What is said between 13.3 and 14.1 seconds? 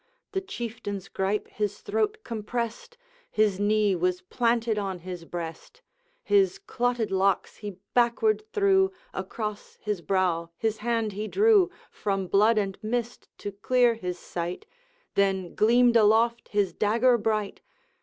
to clear